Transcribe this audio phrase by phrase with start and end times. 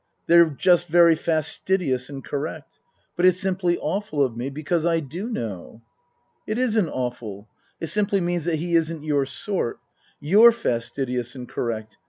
[0.25, 2.79] They're just very fastidious and correct.
[3.15, 5.83] But it's simply awful of me, because I do know."*'"
[6.47, 7.47] It isn't awful.
[7.79, 9.77] It simply means that he isn't your sort.
[10.19, 11.97] You're fastidious and correct.